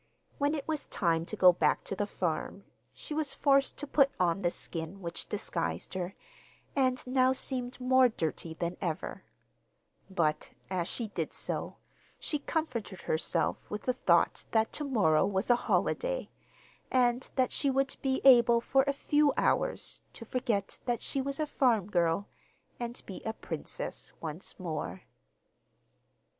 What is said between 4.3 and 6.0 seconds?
the skin which disguised